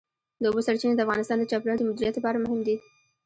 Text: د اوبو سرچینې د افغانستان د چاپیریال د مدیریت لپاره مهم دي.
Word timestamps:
د 0.41 0.43
اوبو 0.49 0.61
سرچینې 0.67 0.93
د 0.95 1.01
افغانستان 1.05 1.37
د 1.39 1.43
چاپیریال 1.51 1.77
د 1.79 1.83
مدیریت 1.89 2.15
لپاره 2.17 2.41
مهم 2.43 2.59
دي. 2.67 2.75